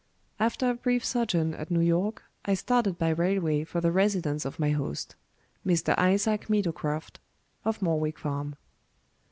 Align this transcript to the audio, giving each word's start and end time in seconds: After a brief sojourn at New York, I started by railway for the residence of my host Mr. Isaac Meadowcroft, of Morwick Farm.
After 0.39 0.67
a 0.67 0.73
brief 0.73 1.05
sojourn 1.05 1.53
at 1.53 1.69
New 1.69 1.79
York, 1.79 2.23
I 2.43 2.55
started 2.55 2.97
by 2.97 3.09
railway 3.09 3.63
for 3.63 3.81
the 3.81 3.91
residence 3.91 4.45
of 4.45 4.57
my 4.57 4.71
host 4.71 5.15
Mr. 5.63 5.93
Isaac 5.95 6.49
Meadowcroft, 6.49 7.19
of 7.63 7.83
Morwick 7.83 8.17
Farm. 8.17 8.55